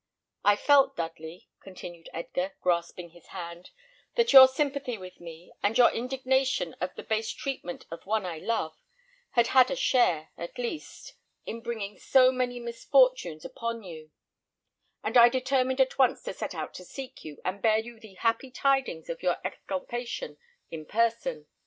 [0.43, 3.69] I felt, Dudley," continued Edgar, grasping his hand,
[4.15, 8.39] "that your sympathy with me, and your indignation of the base treatment of one I
[8.39, 8.73] love,
[9.33, 11.13] had had a share, at least,
[11.45, 14.09] in bringing so many misfortunes upon you,
[15.03, 18.15] and I determined at once to set out to seek you, and bear you the
[18.15, 20.39] happy tidings of your exculpation
[20.71, 21.45] in person.